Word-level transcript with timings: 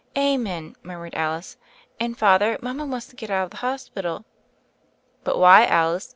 "Amen," 0.17 0.75
murmured 0.81 1.13
Alice, 1.13 1.57
"and, 1.99 2.17
Father, 2.17 2.57
mama 2.59 2.87
wants 2.87 3.05
to 3.05 3.15
get 3.15 3.29
out 3.29 3.43
of 3.43 3.51
the 3.51 3.57
hospital." 3.57 4.25
"But 5.23 5.37
why, 5.37 5.67
Alice? 5.67 6.09